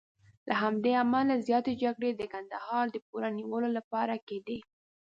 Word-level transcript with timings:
له 0.47 0.53
همدې 0.63 0.91
امله 1.03 1.33
زیاتې 1.47 1.71
جګړې 1.83 2.11
د 2.15 2.21
کندهار 2.33 2.85
د 2.91 2.97
پوره 3.05 3.29
نیولو 3.37 3.69
لپاره 3.77 4.13
کېدې. 4.27 4.59